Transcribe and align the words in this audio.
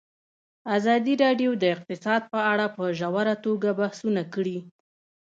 ازادي 0.77 1.13
راډیو 1.23 1.51
د 1.57 1.63
اقتصاد 1.75 2.21
په 2.33 2.39
اړه 2.51 2.65
په 2.75 2.83
ژوره 2.99 3.35
توګه 3.45 3.69
بحثونه 3.79 4.21
کړي. 4.33 4.57